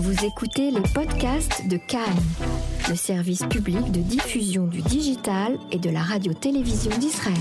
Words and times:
Vous 0.00 0.24
écoutez 0.24 0.70
les 0.70 0.80
podcasts 0.94 1.66
de 1.66 1.76
Cannes, 1.76 2.22
le 2.88 2.94
service 2.94 3.44
public 3.46 3.90
de 3.90 3.98
diffusion 3.98 4.68
du 4.68 4.80
digital 4.80 5.58
et 5.72 5.78
de 5.78 5.90
la 5.90 6.02
radio-télévision 6.02 6.96
d'Israël. 6.98 7.34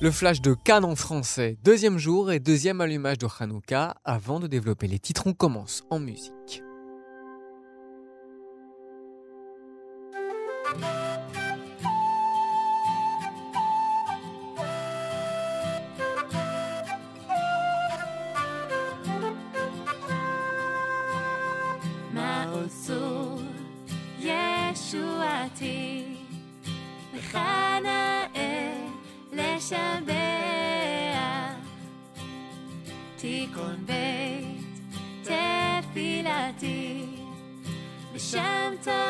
Le 0.00 0.10
flash 0.10 0.40
de 0.40 0.54
Cannes 0.54 0.84
en 0.84 0.96
français, 0.96 1.56
deuxième 1.62 1.98
jour 1.98 2.32
et 2.32 2.40
deuxième 2.40 2.80
allumage 2.80 3.18
de 3.18 3.28
Hanouka. 3.38 3.94
Avant 4.04 4.40
de 4.40 4.48
développer 4.48 4.88
les 4.88 4.98
titres, 4.98 5.22
on 5.26 5.34
commence 5.34 5.84
en 5.88 6.00
musique. 6.00 6.64
לשבח 29.69 30.15
תיקון 33.17 33.85
בית 33.85 34.79
תפילתי 35.23 37.05
בשם 38.13 38.73
תודה 38.83 39.08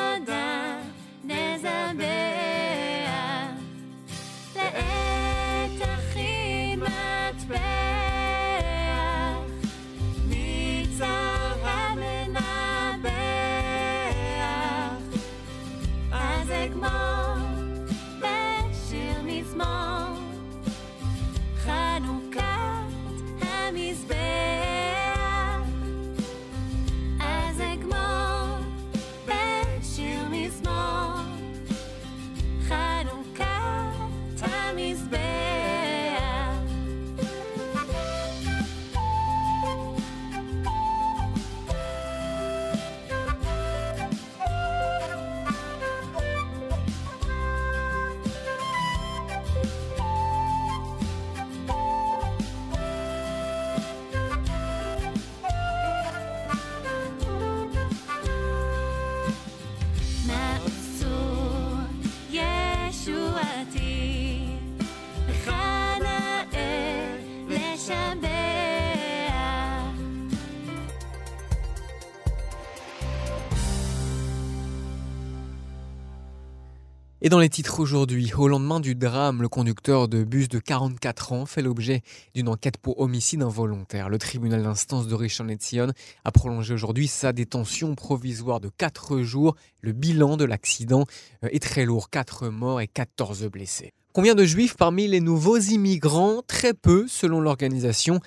Et 77.23 77.29
dans 77.29 77.39
les 77.39 77.51
titres 77.51 77.81
aujourd'hui, 77.81 78.33
au 78.35 78.49
lendemain 78.49 78.81
du 78.81 78.95
drame, 78.95 79.43
le 79.43 79.49
conducteur 79.51 80.09
de 80.09 80.25
bus 80.25 80.49
de 80.49 80.59
44 80.59 81.33
ans 81.33 81.45
fait 81.45 81.61
l'objet 81.61 82.01
d'une 82.35 82.49
enquête 82.49 82.79
pour 82.79 82.99
homicide 82.99 83.43
involontaire. 83.43 84.09
Le 84.09 84.17
tribunal 84.17 84.63
d'instance 84.63 85.07
de 85.07 85.15
Rishon 85.15 85.45
LeZion 85.45 85.93
a 86.25 86.33
prolongé 86.33 86.73
aujourd'hui 86.73 87.09
sa 87.09 87.35
détention 87.35 87.95
provisoire 87.95 88.59
de 88.59 88.71
4 88.71 89.21
jours. 89.21 89.55
Le 89.83 89.93
bilan 89.93 90.39
de 90.39 90.45
l'accident 90.45 91.05
euh, 91.45 91.49
est 91.53 91.63
très 91.63 91.85
lourd, 91.85 92.09
4 92.09 92.49
morts 92.49 92.81
et 92.81 92.89
14 92.89 93.45
blessés. 93.49 93.93
Combien 94.13 94.35
de 94.35 94.45
juifs 94.45 94.77
parmi 94.77 95.07
les 95.07 95.21
nouveaux 95.21 95.59
immigrants? 95.59 96.43
Très 96.45 96.75
peu, 96.75 97.07
selon 97.07 97.41
l'organisation 97.41 98.19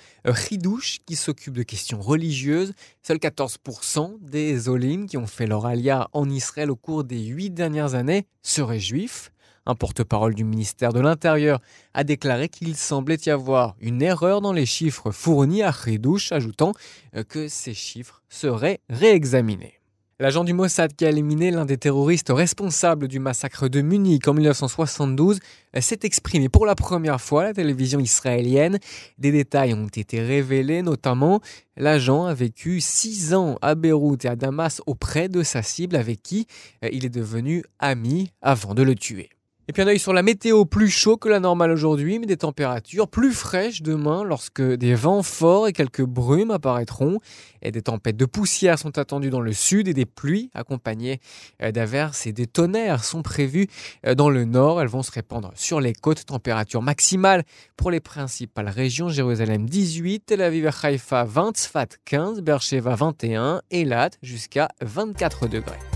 Hidouche, 0.50 1.00
qui 1.04 1.14
s'occupe 1.14 1.52
de 1.52 1.62
questions 1.62 2.00
religieuses. 2.00 2.72
Seuls 3.02 3.18
14% 3.18 4.16
des 4.22 4.70
Olim 4.70 5.06
qui 5.06 5.18
ont 5.18 5.26
fait 5.26 5.46
leur 5.46 5.66
alia 5.66 6.08
en 6.14 6.30
Israël 6.30 6.70
au 6.70 6.76
cours 6.76 7.04
des 7.04 7.20
huit 7.20 7.50
dernières 7.50 7.94
années 7.94 8.26
seraient 8.40 8.80
juifs. 8.80 9.30
Un 9.66 9.74
porte-parole 9.74 10.34
du 10.34 10.44
ministère 10.44 10.94
de 10.94 11.00
l'Intérieur 11.00 11.60
a 11.92 12.02
déclaré 12.02 12.48
qu'il 12.48 12.76
semblait 12.76 13.20
y 13.26 13.30
avoir 13.30 13.76
une 13.78 14.00
erreur 14.00 14.40
dans 14.40 14.54
les 14.54 14.66
chiffres 14.66 15.10
fournis 15.10 15.62
à 15.62 15.74
Hidouche, 15.86 16.32
ajoutant 16.32 16.72
euh, 17.14 17.24
que 17.24 17.46
ces 17.46 17.74
chiffres 17.74 18.22
seraient 18.30 18.80
réexaminés. 18.88 19.80
L'agent 20.24 20.42
du 20.42 20.54
Mossad 20.54 20.96
qui 20.96 21.04
a 21.04 21.10
éliminé 21.10 21.50
l'un 21.50 21.66
des 21.66 21.76
terroristes 21.76 22.32
responsables 22.34 23.08
du 23.08 23.18
massacre 23.18 23.68
de 23.68 23.82
Munich 23.82 24.26
en 24.26 24.32
1972 24.32 25.38
euh, 25.76 25.80
s'est 25.82 25.98
exprimé 26.04 26.48
pour 26.48 26.64
la 26.64 26.74
première 26.74 27.20
fois 27.20 27.42
à 27.42 27.44
la 27.48 27.52
télévision 27.52 28.00
israélienne. 28.00 28.78
Des 29.18 29.32
détails 29.32 29.74
ont 29.74 29.86
été 29.86 30.22
révélés, 30.22 30.80
notamment 30.80 31.42
l'agent 31.76 32.24
a 32.24 32.32
vécu 32.32 32.80
six 32.80 33.34
ans 33.34 33.58
à 33.60 33.74
Beyrouth 33.74 34.24
et 34.24 34.28
à 34.28 34.34
Damas 34.34 34.80
auprès 34.86 35.28
de 35.28 35.42
sa 35.42 35.60
cible 35.60 35.94
avec 35.94 36.22
qui 36.22 36.46
euh, 36.82 36.88
il 36.90 37.04
est 37.04 37.10
devenu 37.10 37.62
ami 37.78 38.30
avant 38.40 38.72
de 38.72 38.82
le 38.82 38.94
tuer. 38.94 39.28
Et 39.66 39.72
puis 39.72 39.80
un 39.80 39.86
œil 39.86 39.98
sur 39.98 40.12
la 40.12 40.22
météo 40.22 40.66
plus 40.66 40.90
chaud 40.90 41.16
que 41.16 41.26
la 41.28 41.40
normale 41.40 41.70
aujourd'hui, 41.70 42.18
mais 42.18 42.26
des 42.26 42.36
températures 42.36 43.08
plus 43.08 43.32
fraîches 43.32 43.80
demain 43.80 44.22
lorsque 44.22 44.60
des 44.60 44.94
vents 44.94 45.22
forts 45.22 45.68
et 45.68 45.72
quelques 45.72 46.04
brumes 46.04 46.50
apparaîtront. 46.50 47.18
Et 47.62 47.70
des 47.70 47.80
tempêtes 47.80 48.18
de 48.18 48.26
poussière 48.26 48.78
sont 48.78 48.98
attendues 48.98 49.30
dans 49.30 49.40
le 49.40 49.54
sud 49.54 49.88
et 49.88 49.94
des 49.94 50.04
pluies 50.04 50.50
accompagnées 50.52 51.18
euh, 51.62 51.72
d'averses 51.72 52.26
et 52.26 52.34
des 52.34 52.46
tonnerres 52.46 53.04
sont 53.04 53.22
prévues 53.22 53.68
euh, 54.06 54.14
dans 54.14 54.28
le 54.28 54.44
nord. 54.44 54.82
Elles 54.82 54.88
vont 54.88 55.02
se 55.02 55.12
répandre 55.12 55.50
sur 55.54 55.80
les 55.80 55.94
côtes. 55.94 56.26
Température 56.26 56.82
maximale 56.82 57.42
pour 57.78 57.90
les 57.90 58.00
principales 58.00 58.68
régions. 58.68 59.08
Jérusalem 59.08 59.66
18, 59.66 60.26
Tel 60.26 60.42
Aviv 60.42 60.66
et 60.66 60.86
Haïfa 60.86 61.24
20, 61.24 61.56
Sfat 61.56 61.86
15, 62.04 62.42
Beersheba 62.42 62.94
21, 62.96 63.62
Elat 63.70 64.10
jusqu'à 64.22 64.68
24 64.82 65.48
degrés. 65.48 65.93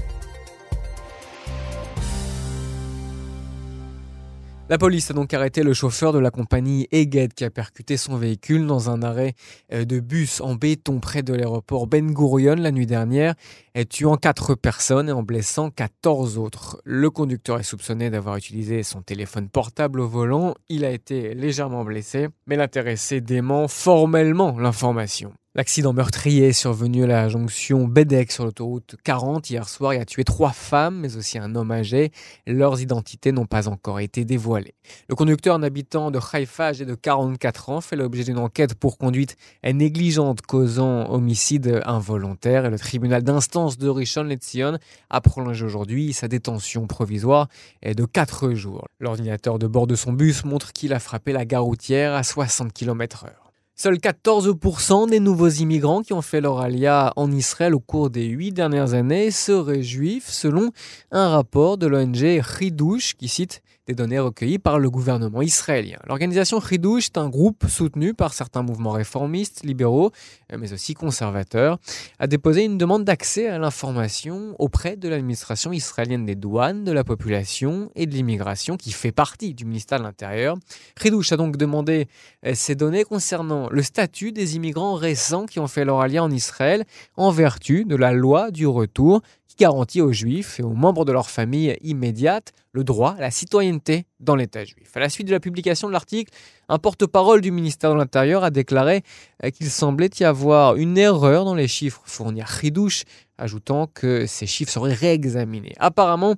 La 4.71 4.77
police 4.77 5.11
a 5.11 5.15
donc 5.15 5.33
arrêté 5.33 5.63
le 5.63 5.73
chauffeur 5.73 6.13
de 6.13 6.19
la 6.19 6.31
compagnie 6.31 6.89
Eged 6.93 7.33
qui 7.33 7.43
a 7.43 7.51
percuté 7.51 7.97
son 7.97 8.19
véhicule 8.19 8.67
dans 8.67 8.91
un 8.91 9.03
arrêt 9.03 9.33
euh, 9.73 9.87
de 9.87 9.99
bus 9.99 10.43
en 10.43 10.57
béton 10.57 11.01
près 11.01 11.23
de 11.23 11.33
l'aéroport 11.33 11.87
Ben 11.87 12.13
Gurion 12.13 12.57
la 12.57 12.71
nuit 12.71 12.85
dernière, 12.85 13.35
et 13.75 13.87
tuant 13.87 14.19
4 14.19 14.57
personnes 14.57 15.09
et 15.09 15.13
en 15.13 15.23
blessant 15.23 15.71
14 15.71 16.37
autres. 16.37 16.83
Le 16.85 17.09
conducteur 17.09 17.59
est 17.59 17.63
soupçonné 17.63 18.11
d'avoir 18.11 18.37
utilisé 18.37 18.83
son 18.83 19.01
téléphone 19.01 19.49
portable 19.49 20.01
au 20.01 20.07
volant. 20.07 20.55
Il 20.69 20.85
a 20.85 20.91
été 20.91 21.33
légèrement 21.33 21.83
blessé, 21.83 22.29
mais 22.47 22.57
l'intéressé 22.57 23.23
dément 23.23 23.69
formellement 23.69 24.59
l'information. 24.59 25.33
L'accident 25.59 25.93
meurtrier 25.93 26.53
survenu 26.53 27.03
à 27.03 27.07
la 27.09 27.29
jonction 27.29 27.89
Bedek 27.89 28.31
sur 28.31 28.45
l'autoroute 28.45 28.95
40 29.03 29.51
hier 29.51 29.69
soir 29.69 29.93
et 29.93 29.99
a 29.99 30.05
tué 30.05 30.23
trois 30.23 30.53
femmes, 30.53 31.01
mais 31.01 31.17
aussi 31.17 31.37
un 31.37 31.57
homme 31.57 31.73
âgé. 31.73 32.13
Leurs 32.47 32.81
identités 32.81 33.33
n'ont 33.33 33.45
pas 33.45 33.67
encore 33.67 33.99
été 33.99 34.25
dévoilées. 34.25 34.77
Le 35.09 35.17
conducteur, 35.17 35.57
un 35.57 35.65
habitant 35.65 36.13
de 36.13 36.21
Haïfa 36.33 36.67
âgé 36.67 36.85
de 36.85 36.95
44 36.95 37.71
ans, 37.71 37.81
fait 37.81 37.97
l'objet 37.97 38.23
d'une 38.23 38.39
enquête 38.39 38.75
pour 38.77 38.99
conduite 38.99 39.37
négligente 39.65 40.43
causant 40.43 41.11
homicide 41.11 41.83
involontaire 41.85 42.65
et 42.65 42.71
le 42.71 42.79
tribunal 42.79 43.25
d'instance 43.25 43.79
de 43.79 43.89
Rishon 43.89 44.23
LeZion 44.23 44.79
a 45.11 45.21
prolongé 45.21 45.65
aujourd'hui 45.65 46.13
sa 46.13 46.29
détention 46.29 46.87
provisoire 46.87 47.49
de 47.85 48.05
4 48.05 48.53
jours. 48.53 48.87
L'ordinateur 49.01 49.59
de 49.59 49.67
bord 49.67 49.89
de 49.89 49.97
son 49.97 50.13
bus 50.13 50.45
montre 50.45 50.73
qu'il 50.73 50.93
a 50.93 51.01
frappé 51.01 51.33
la 51.33 51.45
gare 51.45 51.65
routière 51.65 52.15
à 52.15 52.23
60 52.23 52.73
km 52.73 53.25
h 53.27 53.48
Seuls 53.81 53.99
14% 53.99 55.09
des 55.09 55.21
nouveaux 55.21 55.49
immigrants 55.49 56.03
qui 56.03 56.13
ont 56.13 56.21
fait 56.21 56.41
leur 56.41 56.59
alia 56.59 57.13
en 57.15 57.31
Israël 57.31 57.77
au 57.77 57.79
cours 57.79 58.11
des 58.11 58.25
huit 58.25 58.51
dernières 58.51 58.95
années 58.95 59.31
seraient 59.31 59.85
juifs, 59.85 60.29
selon 60.29 60.73
un 61.13 61.29
rapport 61.29 61.79
de 61.79 61.87
l'ONG 61.87 62.43
Hidouche 62.61 63.15
qui 63.15 63.29
cite 63.29 63.63
des 63.89 63.95
données 63.95 64.19
recueillies 64.19 64.59
par 64.59 64.79
le 64.79 64.91
gouvernement 64.91 65.41
israélien. 65.41 65.99
L'organisation 66.07 66.61
Hidouche 66.61 67.07
est 67.07 67.19
un 67.19 67.31
groupe 67.31 67.67
soutenu 67.67 68.13
par 68.13 68.35
certains 68.35 68.63
mouvements 68.63 68.91
réformistes, 68.93 69.65
libéraux, 69.65 70.13
mais 70.57 70.73
aussi 70.75 70.93
conservateurs, 70.93 71.79
a 72.19 72.27
déposé 72.27 72.65
une 72.65 72.77
demande 72.77 73.05
d'accès 73.05 73.49
à 73.49 73.59
l'information 73.59 74.55
auprès 74.59 74.97
de 74.97 75.09
l'administration 75.09 75.73
israélienne 75.73 76.27
des 76.27 76.35
douanes, 76.35 76.85
de 76.85 76.93
la 76.93 77.03
population 77.03 77.91
et 77.97 78.07
de 78.07 78.13
l'immigration 78.13 78.77
qui 78.77 78.93
fait 78.93 79.13
partie 79.13 79.55
du 79.55 79.65
ministère 79.65 79.99
de 79.99 80.05
l'Intérieur. 80.05 80.57
Hidouche 81.03 81.33
a 81.33 81.39
donc 81.39 81.57
demandé 81.57 82.09
euh, 82.45 82.53
ces 82.55 82.75
données 82.75 83.05
concernant 83.05 83.71
le 83.71 83.83
statut 83.83 84.33
des 84.33 84.57
immigrants 84.57 84.95
récents 84.95 85.47
qui 85.47 85.61
ont 85.61 85.67
fait 85.67 85.87
leur 85.87 86.01
alliance 86.01 86.27
en 86.27 86.31
Israël 86.31 86.85
en 87.17 87.31
vertu 87.31 87.87
de 87.87 87.97
la 87.97 88.13
loi 88.13 88.51
du 88.51 88.67
retour 88.67 89.23
qui 89.49 89.57
garantit 89.57 90.01
aux 90.01 90.13
juifs 90.13 90.61
et 90.61 90.63
aux 90.63 90.75
membres 90.75 91.05
de 91.05 91.13
leur 91.13 91.31
famille 91.31 91.77
immédiate 91.83 92.53
le 92.73 92.85
droit 92.85 93.15
à 93.19 93.21
la 93.21 93.31
citoyenneté 93.31 94.05
dans 94.21 94.37
l'État 94.37 94.65
juif. 94.65 94.95
À 94.95 95.01
la 95.01 95.09
suite 95.09 95.27
de 95.27 95.33
la 95.33 95.41
publication 95.41 95.89
de 95.89 95.93
l'article, 95.93 96.33
un 96.69 96.79
porte-parole 96.79 97.41
du 97.41 97.51
ministère 97.51 97.93
de 97.93 97.97
l'Intérieur 97.97 98.45
a 98.45 98.51
déclaré 98.51 99.03
euh, 99.43 99.51
qu'il 99.51 99.71
semblait 99.71 100.11
y 100.21 100.25
avoir 100.25 100.77
une 100.77 100.99
erreur 100.99 101.45
dans 101.45 101.55
les 101.55 101.69
chiffres 101.69 102.03
fournis 102.05 102.43
à 102.43 102.45
Khidouche, 102.45 103.05
ajoutant 103.39 103.87
que 103.87 104.27
ces 104.27 104.47
chiffres 104.47 104.73
seraient 104.73 104.93
réexaminés. 104.93 105.75
Apparemment, 105.79 106.35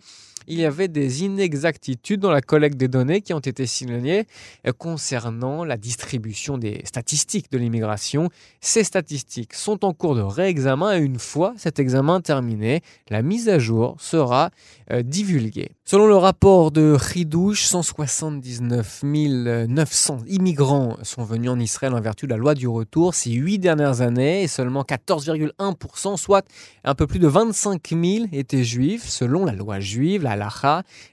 il 0.51 0.59
y 0.59 0.65
avait 0.65 0.89
des 0.89 1.23
inexactitudes 1.23 2.19
dans 2.19 2.33
la 2.33 2.43
collecte 2.43 2.77
des 2.77 2.89
données 2.89 3.21
qui 3.21 3.33
ont 3.33 3.39
été 3.39 3.67
signalées 3.67 4.27
euh, 4.67 4.73
concernant 4.73 5.65
la 5.65 5.77
distribution 5.77 6.59
des 6.59 6.83
statistiques 6.85 7.53
de 7.53 7.59
l'immigration. 7.59 8.31
Ces 8.61 8.83
statistiques 8.83 9.55
sont 9.55 9.85
en 9.85 9.93
cours 9.93 10.17
de 10.17 10.23
réexamen 10.23 10.99
et 10.99 11.01
une 11.01 11.21
fois 11.21 11.55
cet 11.57 11.79
examen 11.79 12.21
terminé, 12.21 12.83
la 13.11 13.23
mise 13.23 13.49
à 13.49 13.61
jour 13.61 13.97
sera 14.01 14.51
euh, 14.91 15.03
divulguée. 15.03 15.71
Selon 15.85 16.07
le 16.07 16.17
rapport 16.17 16.73
de 16.73 16.97
Khidouche, 16.97 17.65
179 17.65 19.03
900 19.05 20.19
immigrants 20.27 20.97
sont 21.05 21.23
venus 21.23 21.51
en 21.51 21.61
Israël 21.61 21.95
en 21.95 22.01
vertu 22.01 22.27
de 22.27 22.31
la 22.33 22.37
loi 22.37 22.55
du 22.55 22.67
retour 22.67 23.15
ces 23.15 23.31
huit 23.31 23.61
dernières 23.61 24.01
années 24.01 24.43
et 24.43 24.49
seulement 24.49 24.83
14,1%, 24.83 26.17
soit 26.17 26.45
un 26.83 26.97
peu 26.97 27.07
plus 27.07 27.21
de 27.21 27.29
25 27.29 27.89
000 27.89 28.27
étaient 28.33 28.65
juifs 28.65 29.09
selon 29.09 29.45
la 29.45 29.53
loi 29.53 29.79
juive, 29.79 30.23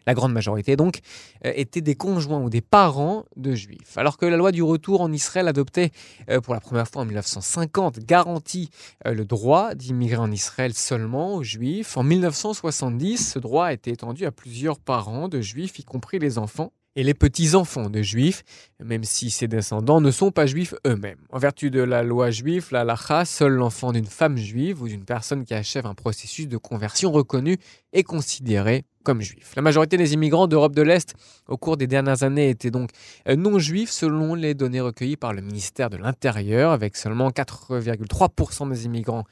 La 0.05 0.13
grande 0.13 0.33
majorité 0.33 0.75
donc 0.75 0.99
euh, 1.45 1.51
étaient 1.55 1.81
des 1.81 1.95
conjoints 1.95 2.39
ou 2.39 2.49
des 2.49 2.61
parents 2.61 3.25
de 3.35 3.53
juifs. 3.53 3.97
Alors 3.97 4.17
que 4.17 4.25
la 4.25 4.37
loi 4.37 4.51
du 4.51 4.63
retour 4.63 5.01
en 5.01 5.11
Israël 5.11 5.47
adoptée 5.47 5.91
euh, 6.29 6.41
pour 6.41 6.53
la 6.53 6.59
première 6.59 6.87
fois 6.87 7.01
en 7.01 7.05
1950 7.05 7.99
garantit 7.99 8.69
euh, 9.05 9.13
le 9.13 9.25
droit 9.25 9.75
d'immigrer 9.75 10.17
en 10.17 10.31
Israël 10.31 10.73
seulement 10.73 11.35
aux 11.35 11.43
juifs, 11.43 11.97
en 11.97 12.03
1970 12.03 13.33
ce 13.33 13.39
droit 13.39 13.67
a 13.67 13.73
été 13.73 13.91
étendu 13.91 14.25
à 14.25 14.31
plusieurs 14.31 14.79
parents 14.79 15.27
de 15.27 15.41
juifs, 15.41 15.79
y 15.79 15.83
compris 15.83 16.19
les 16.19 16.37
enfants 16.37 16.71
et 16.97 17.03
les 17.03 17.13
petits-enfants 17.13 17.91
de 17.91 18.01
juifs, 18.01 18.43
même 18.83 19.03
si 19.03 19.29
ces 19.29 19.47
descendants 19.47 20.01
ne 20.01 20.09
sont 20.09 20.31
pas 20.31 20.47
juifs 20.47 20.73
eux-mêmes. 20.85 21.19
En 21.29 21.37
vertu 21.37 21.69
de 21.69 21.79
la 21.79 22.01
loi 22.01 22.31
juive, 22.31 22.69
la 22.71 22.83
lacha, 22.83 23.23
seul 23.23 23.53
l'enfant 23.53 23.91
d'une 23.91 24.07
femme 24.07 24.35
juive 24.35 24.81
ou 24.81 24.87
d'une 24.87 25.05
personne 25.05 25.45
qui 25.45 25.53
achève 25.53 25.85
un 25.85 25.93
processus 25.93 26.47
de 26.47 26.57
conversion 26.57 27.11
reconnu 27.11 27.57
est 27.93 28.01
considéré 28.01 28.83
comme 29.07 29.21
juif. 29.21 29.53
La 29.55 29.61
majorité 29.61 29.95
des 29.95 30.13
immigrants 30.15 30.47
d'Europe 30.47 30.75
de 30.75 30.81
l'Est 30.81 31.15
au 31.47 31.55
cours 31.55 31.77
des 31.77 31.87
dernières 31.87 32.23
années 32.23 32.49
étaient 32.49 32.71
donc 32.71 32.89
euh, 33.29 33.37
non 33.37 33.57
juifs 33.57 33.89
selon 33.89 34.35
les 34.35 34.53
données 34.53 34.81
recueillies 34.81 35.15
par 35.15 35.31
le 35.31 35.41
ministère 35.41 35.89
de 35.89 35.95
l'Intérieur, 35.95 36.73
avec 36.73 36.97
seulement 36.97 37.29
4,3% 37.29 38.69
des 38.69 38.83
immigrants 38.83 39.23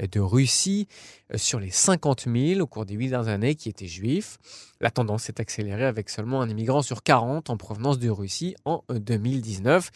euh, 0.00 0.08
de 0.10 0.18
Russie 0.18 0.88
euh, 1.32 1.38
sur 1.38 1.60
les 1.60 1.70
50 1.70 2.26
000 2.26 2.60
au 2.60 2.66
cours 2.66 2.86
des 2.86 2.94
huit 2.94 3.10
dernières 3.10 3.32
années 3.32 3.54
qui 3.54 3.68
étaient 3.68 3.86
juifs. 3.86 4.38
La 4.80 4.90
tendance 4.90 5.22
s'est 5.22 5.40
accélérée 5.40 5.86
avec 5.86 6.10
seulement 6.10 6.42
un 6.42 6.48
immigrant 6.48 6.82
sur 6.82 7.04
40 7.04 7.50
en 7.50 7.56
provenance 7.56 8.00
de 8.00 8.10
Russie 8.10 8.56
en 8.64 8.82
2019 8.92 9.90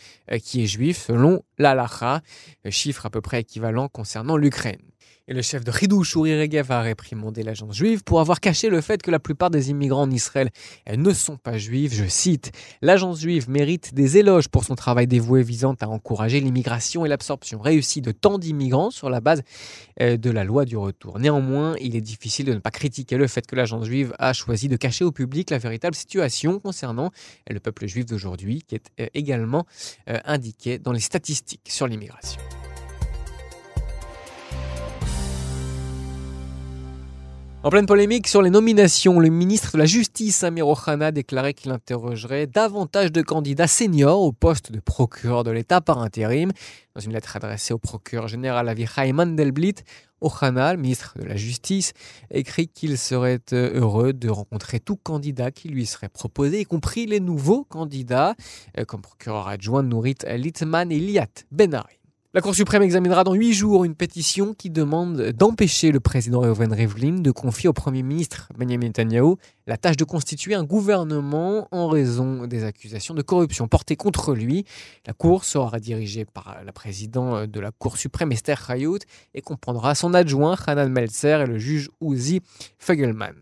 qui 0.45 0.63
est 0.63 0.67
juif 0.67 1.07
selon 1.09 1.43
l'Alaha, 1.59 2.21
chiffre 2.69 3.07
à 3.07 3.11
peu 3.11 3.21
près 3.21 3.41
équivalent 3.41 3.89
concernant 3.89 4.37
l'Ukraine. 4.37 4.94
Le 5.27 5.41
chef 5.41 5.65
de 5.65 5.73
Hidouche, 5.73 6.17
Uri 6.17 6.39
Regev, 6.39 6.71
a 6.71 6.83
réprimandé 6.83 7.43
l'agence 7.43 7.75
juive 7.75 8.05
pour 8.05 8.21
avoir 8.21 8.41
caché 8.41 8.69
le 8.69 8.83
fait 8.83 9.01
que 9.01 9.11
la 9.11 9.19
plupart 9.19 9.49
des 9.49 9.71
immigrants 9.71 10.03
en 10.03 10.11
Israël 10.11 10.51
ne 10.95 11.15
sont 11.15 11.39
pas 11.39 11.57
juifs. 11.57 11.95
Je 11.95 12.05
cite 12.05 12.53
L'agence 12.83 13.21
juive 13.21 13.49
mérite 13.49 13.95
des 13.95 14.19
éloges 14.19 14.49
pour 14.49 14.65
son 14.65 14.75
travail 14.75 15.07
dévoué 15.07 15.43
visant 15.43 15.77
à 15.81 15.89
encourager 15.89 16.41
l'immigration 16.41 17.07
et 17.07 17.09
l'absorption 17.09 17.59
réussie 17.59 18.03
de 18.03 18.13
tant 18.13 18.37
d'immigrants 18.37 18.91
sur 18.91 19.09
la 19.09 19.23
base 19.23 19.41
euh, 20.03 20.19
de 20.19 20.29
la 20.29 20.45
loi 20.45 20.67
du 20.67 20.77
retour. 20.77 21.19
Néanmoins, 21.19 21.75
il 21.81 21.97
est 21.97 22.03
difficile 22.03 22.45
de 22.45 22.53
ne 22.53 22.59
pas 22.59 22.71
critiquer 22.71 23.17
le 23.17 23.27
fait 23.27 23.47
que 23.47 23.57
l'agence 23.57 23.87
juive 23.87 24.15
a 24.19 24.35
choisi 24.35 24.69
de 24.69 24.77
cacher 24.77 25.07
au 25.07 25.13
public 25.13 25.49
la 25.49 25.59
véritable 25.59 25.95
situation 25.95 26.61
concernant 26.61 27.13
le 27.49 27.61
peuple 27.61 27.87
juif 27.87 28.05
d'aujourd'hui, 28.05 28.63
qui 28.69 28.75
est 28.75 28.91
euh, 29.01 29.07
également 29.15 29.65
euh, 30.11 30.19
indiqué 30.27 30.79
dans 30.79 30.93
les 30.93 31.01
statistiques 31.01 31.71
sur 31.71 31.87
l'immigration. 31.87 32.43
En 37.65 37.71
pleine 37.71 37.87
polémique 37.87 38.29
sur 38.29 38.43
les 38.43 38.51
nominations, 38.51 39.19
le 39.19 39.31
ministre 39.31 39.73
de 39.73 39.79
la 39.79 39.87
Justice, 39.87 40.45
Amir 40.45 40.69
Ohana, 40.69 41.07
a 41.07 41.13
déclaré 41.13 41.55
qu'il 41.55 41.71
interrogerait 41.71 42.47
davantage 42.47 43.11
de 43.11 43.23
candidats 43.23 43.67
seniors 43.67 44.21
au 44.21 44.33
poste 44.33 44.71
de 44.71 44.81
procureur 44.81 45.45
de 45.45 45.51
l'État 45.51 45.81
par 45.81 46.01
intérim. 46.01 46.53
Dans 46.95 47.01
une 47.01 47.15
lettre 47.15 47.37
adressée 47.37 47.73
au 47.73 47.79
procureur 47.79 48.29
général 48.29 48.69
Avichai 48.69 49.15
Mandelblit, 49.15 49.77
Ohana, 50.21 50.75
le 50.75 50.79
ministre 50.79 51.15
de 51.19 51.25
la 51.25 51.37
Justice, 51.37 51.95
écrit 52.31 52.69
qu'il 52.69 52.99
serait 52.99 53.41
euh, 53.55 53.81
heureux 53.81 54.13
de 54.13 54.29
rencontrer 54.29 54.79
tout 54.79 54.97
candidat 54.97 55.51
qui 55.51 55.71
lui 55.71 55.87
serait 55.87 56.11
proposé, 56.11 56.61
y 56.61 56.65
compris 56.67 57.07
les 57.07 57.21
nouveaux 57.21 57.65
candidats, 57.65 58.35
euh, 58.79 58.85
comme 58.85 59.01
procureur 59.01 59.49
adjoint 59.49 59.83
Nourit 59.83 60.19
Littman 60.29 60.93
et 60.93 61.01
Liat 61.01 61.47
Benari. 61.51 62.04
La 62.35 62.41
Cour 62.41 62.53
suprême 62.53 62.83
examinera 62.83 63.23
dans 63.23 63.35
huit 63.35 63.53
jours 63.53 63.85
une 63.85 63.95
pétition 63.95 64.55
qui 64.55 64.69
demande 64.69 65.31
d'empêcher 65.31 65.93
le 65.93 66.01
président 66.01 66.41
Reuven 66.41 66.73
Rivlin 66.73 67.21
de 67.21 67.31
confier 67.31 67.69
au 67.69 67.73
Premier 67.73 68.03
ministre 68.03 68.49
Benjamin 68.59 68.89
Netanyahu 68.89 69.37
la 69.69 69.77
tâche 69.77 69.97
de 69.97 70.03
constituer 70.03 70.55
un 70.55 70.65
gouvernement 70.65 71.69
en 71.71 71.87
raison 71.87 72.49
des 72.49 72.65
accusations 72.65 73.15
de 73.15 73.23
corruption 73.23 73.69
portées 73.69 73.95
contre 73.95 74.35
lui. 74.35 74.65
La 75.07 75.13
Cour 75.13 75.45
sera 75.45 75.79
dirigée 75.79 76.25
par 76.25 76.59
la 76.67 76.73
présidente 76.73 77.49
de 77.49 77.61
la 77.61 77.71
Cour 77.71 77.97
suprême 77.97 78.33
Esther 78.33 78.69
Hayut 78.69 78.99
et 79.35 79.41
comprendra 79.41 79.95
son 79.95 80.13
adjoint 80.13 80.57
Hanan 80.67 80.91
Meltzer 80.91 81.41
et 81.41 81.47
le 81.47 81.59
juge 81.59 81.89
Uzi 82.01 82.41
Fegelman. 82.81 83.35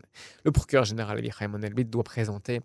Le 0.45 0.51
procureur 0.51 0.85
général 0.85 1.17
Avichai 1.17 1.45
Elbit 1.63 1.85
doit 1.85 2.03
présenter 2.03 2.61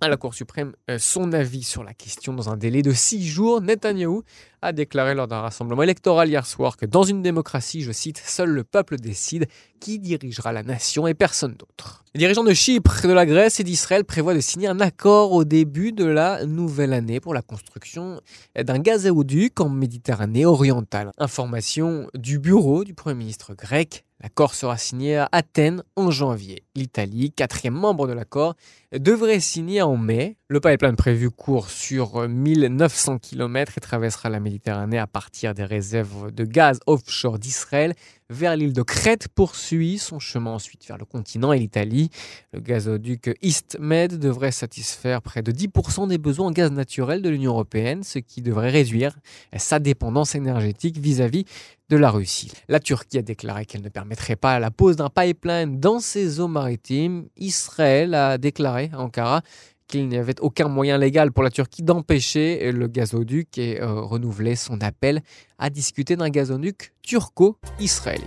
à 0.00 0.08
la 0.08 0.16
Cour 0.16 0.34
suprême 0.34 0.72
euh, 0.90 0.98
son 0.98 1.32
avis 1.32 1.62
sur 1.62 1.84
la 1.84 1.94
question 1.94 2.32
dans 2.32 2.48
un 2.48 2.56
délai 2.56 2.82
de 2.82 2.92
six 2.92 3.26
jours. 3.26 3.60
Netanyahou 3.60 4.22
a 4.62 4.72
déclaré 4.72 5.14
lors 5.14 5.28
d'un 5.28 5.40
rassemblement 5.40 5.82
électoral 5.82 6.28
hier 6.28 6.46
soir 6.46 6.76
que 6.76 6.86
dans 6.86 7.02
une 7.02 7.22
démocratie, 7.22 7.82
je 7.82 7.92
cite, 7.92 8.18
seul 8.18 8.50
le 8.50 8.64
peuple 8.64 8.96
décide 8.96 9.46
qui 9.78 9.98
dirigera 9.98 10.52
la 10.52 10.62
nation 10.62 11.06
et 11.06 11.14
personne 11.14 11.54
d'autre. 11.54 12.04
Les 12.14 12.18
dirigeants 12.18 12.44
de 12.44 12.52
Chypre, 12.52 13.06
de 13.06 13.12
la 13.12 13.26
Grèce 13.26 13.60
et 13.60 13.64
d'Israël 13.64 14.04
prévoient 14.04 14.34
de 14.34 14.40
signer 14.40 14.68
un 14.68 14.80
accord 14.80 15.32
au 15.32 15.44
début 15.44 15.92
de 15.92 16.04
la 16.04 16.44
nouvelle 16.44 16.92
année 16.92 17.20
pour 17.20 17.34
la 17.34 17.42
construction 17.42 18.20
d'un 18.58 18.78
gazéoduc 18.78 19.60
en 19.60 19.68
Méditerranée 19.68 20.44
orientale. 20.44 21.12
Information 21.18 22.08
du 22.14 22.38
bureau 22.38 22.84
du 22.84 22.94
Premier 22.94 23.14
ministre 23.16 23.54
grec 23.54 24.04
L'accord 24.22 24.54
sera 24.54 24.76
signé 24.76 25.16
à 25.16 25.28
Athènes 25.32 25.82
en 25.96 26.10
janvier. 26.10 26.64
L'Italie, 26.74 27.32
quatrième 27.32 27.74
membre 27.74 28.06
de 28.06 28.12
l'accord, 28.12 28.54
devrait 28.92 29.40
signer 29.40 29.80
en 29.80 29.96
mai. 29.96 30.36
Le 30.48 30.60
pipeline 30.60 30.96
prévu 30.96 31.30
court 31.30 31.70
sur 31.70 32.28
1900 32.28 33.18
km 33.18 33.78
et 33.78 33.80
traversera 33.80 34.28
la 34.28 34.40
Méditerranée 34.40 34.98
à 34.98 35.06
partir 35.06 35.54
des 35.54 35.64
réserves 35.64 36.32
de 36.32 36.44
gaz 36.44 36.80
offshore 36.86 37.38
d'Israël 37.38 37.94
vers 38.30 38.56
l'île 38.56 38.72
de 38.72 38.82
Crète, 38.82 39.28
poursuit 39.28 39.98
son 39.98 40.18
chemin 40.18 40.52
ensuite 40.52 40.86
vers 40.86 40.96
le 40.96 41.04
continent 41.04 41.52
et 41.52 41.58
l'Italie. 41.58 42.10
Le 42.52 42.60
gazoduc 42.60 43.36
EastMed 43.42 44.18
devrait 44.18 44.52
satisfaire 44.52 45.20
près 45.20 45.42
de 45.42 45.52
10% 45.52 46.08
des 46.08 46.18
besoins 46.18 46.46
en 46.46 46.50
gaz 46.52 46.70
naturel 46.70 47.20
de 47.20 47.28
l'Union 47.28 47.52
européenne, 47.52 48.04
ce 48.04 48.20
qui 48.20 48.40
devrait 48.40 48.70
réduire 48.70 49.18
sa 49.56 49.80
dépendance 49.80 50.34
énergétique 50.34 50.98
vis-à-vis 50.98 51.44
de 51.90 51.96
la 51.96 52.10
Russie. 52.10 52.52
La 52.68 52.78
Turquie 52.78 53.18
a 53.18 53.22
déclaré 53.22 53.66
qu'elle 53.66 53.82
ne 53.82 53.88
permettrait 53.88 54.36
pas 54.36 54.60
la 54.60 54.70
pose 54.70 54.96
d'un 54.96 55.10
pipeline 55.10 55.80
dans 55.80 55.98
ses 55.98 56.38
eaux 56.38 56.48
maritimes. 56.48 57.26
Israël 57.36 58.14
a 58.14 58.38
déclaré 58.38 58.90
à 58.92 59.00
Ankara 59.00 59.42
qu'il 59.90 60.08
n'y 60.08 60.16
avait 60.16 60.40
aucun 60.40 60.68
moyen 60.68 60.96
légal 60.96 61.32
pour 61.32 61.42
la 61.42 61.50
Turquie 61.50 61.82
d'empêcher 61.82 62.70
le 62.72 62.86
gazoduc 62.86 63.58
et 63.58 63.80
euh, 63.80 64.00
renouveler 64.00 64.56
son 64.56 64.80
appel 64.80 65.20
à 65.58 65.68
discuter 65.68 66.16
d'un 66.16 66.30
gazoduc 66.30 66.92
turco-israélien. 67.02 68.26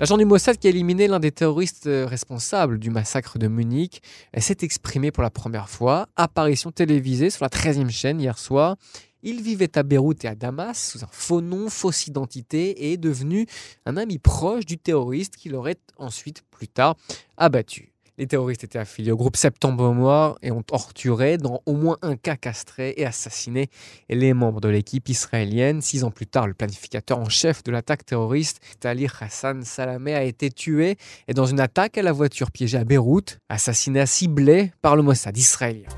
L'agent 0.00 0.16
du 0.16 0.24
Mossad 0.24 0.58
qui 0.58 0.66
a 0.66 0.70
éliminé 0.70 1.06
l'un 1.06 1.20
des 1.20 1.30
terroristes 1.30 1.86
euh, 1.86 2.06
responsables 2.06 2.80
du 2.80 2.90
massacre 2.90 3.38
de 3.38 3.46
Munich 3.46 4.02
s'est 4.36 4.58
exprimé 4.62 5.12
pour 5.12 5.22
la 5.22 5.30
première 5.30 5.68
fois. 5.68 6.08
Apparition 6.16 6.72
télévisée 6.72 7.30
sur 7.30 7.44
la 7.44 7.48
13e 7.48 7.88
chaîne 7.90 8.20
hier 8.20 8.36
soir. 8.36 8.76
Il 9.22 9.40
vivait 9.42 9.78
à 9.78 9.82
Beyrouth 9.82 10.24
et 10.24 10.28
à 10.28 10.34
Damas 10.34 10.90
sous 10.92 11.04
un 11.04 11.08
faux 11.10 11.40
nom, 11.40 11.68
fausse 11.68 12.06
identité 12.06 12.70
et 12.70 12.92
est 12.94 12.96
devenu 12.96 13.46
un 13.86 13.96
ami 13.96 14.18
proche 14.18 14.66
du 14.66 14.78
terroriste 14.78 15.36
qui 15.36 15.48
l'aurait 15.48 15.78
ensuite, 15.96 16.42
plus 16.50 16.68
tard, 16.68 16.96
abattu. 17.36 17.92
Les 18.18 18.26
terroristes 18.26 18.62
étaient 18.62 18.78
affiliés 18.78 19.10
au 19.10 19.16
groupe 19.16 19.36
Septembre 19.36 19.94
Noir 19.94 20.36
et 20.42 20.50
ont 20.50 20.62
torturé, 20.62 21.38
dans 21.38 21.62
au 21.64 21.72
moins 21.72 21.96
un 22.02 22.16
cas 22.16 22.36
castré 22.36 22.92
et 22.98 23.06
assassiné 23.06 23.68
les 24.10 24.34
membres 24.34 24.60
de 24.60 24.68
l'équipe 24.68 25.08
israélienne. 25.08 25.80
Six 25.80 26.04
ans 26.04 26.10
plus 26.10 26.26
tard, 26.26 26.46
le 26.46 26.52
planificateur 26.52 27.18
en 27.18 27.30
chef 27.30 27.64
de 27.64 27.72
l'attaque 27.72 28.04
terroriste, 28.04 28.60
Ali 28.84 29.06
Hassan 29.20 29.62
Salameh, 29.62 30.14
a 30.14 30.24
été 30.24 30.50
tué 30.50 30.96
et 31.26 31.32
dans 31.32 31.46
une 31.46 31.60
attaque 31.60 31.96
à 31.96 32.02
la 32.02 32.12
voiture 32.12 32.50
piégée 32.50 32.78
à 32.78 32.84
Beyrouth, 32.84 33.38
assassiné 33.48 34.00
à 34.00 34.06
ciblé 34.06 34.72
par 34.82 34.94
le 34.94 35.02
Mossad 35.02 35.36
israélien. 35.36 35.88